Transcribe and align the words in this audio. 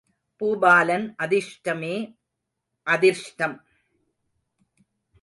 பூபாலன் 0.41 1.05
அதிர்ஷ்டமே, 1.17 1.93
அதிர்ஷ்டம்! 2.87 3.57